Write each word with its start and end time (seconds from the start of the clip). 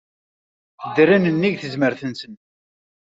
Ddren 0.87 1.23
nnig 1.33 1.53
tzemmar-nsen. 1.61 2.33